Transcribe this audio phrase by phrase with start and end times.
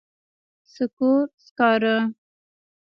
[0.73, 1.93] سکور، سکارۀ